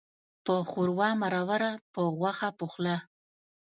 [0.45, 2.97] په ښوروا مروره، په غوښه پخلا.